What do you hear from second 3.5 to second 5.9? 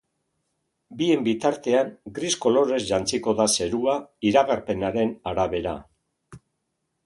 zerua, iragarpenaren arabera.